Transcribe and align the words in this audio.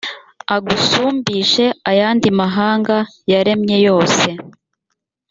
agusumbishe 0.55 1.65
ayandi 1.89 2.27
mahanga 2.39 2.97
yaremye 3.31 3.77
yose, 3.87 4.27